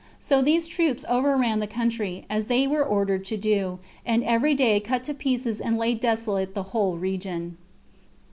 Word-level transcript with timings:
So 0.17 0.41
these 0.41 0.67
troops 0.67 1.05
overran 1.07 1.59
the 1.59 1.67
country, 1.67 2.25
as 2.27 2.47
they 2.47 2.65
were 2.65 2.83
ordered 2.83 3.23
to 3.25 3.37
do, 3.37 3.77
and 4.03 4.23
every 4.23 4.55
day 4.55 4.79
cut 4.79 5.03
to 5.03 5.13
pieces 5.13 5.61
and 5.61 5.77
laid 5.77 5.99
desolate 5.99 6.55
the 6.55 6.63
whole 6.73 6.97
region. 6.97 7.55